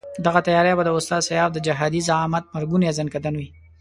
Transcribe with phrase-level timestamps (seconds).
[0.25, 3.47] دغه تیاري به د استاد سیاف د جهادي زعامت مرګوني ځنکندن وي.